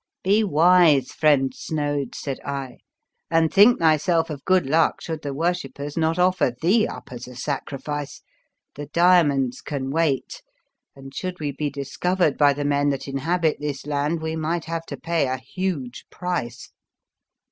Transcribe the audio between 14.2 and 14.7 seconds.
we might